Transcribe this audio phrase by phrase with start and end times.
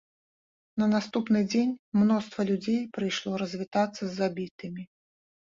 [0.83, 4.83] На наступны дзень мноства людзей прыйшло развітацца з забітымі.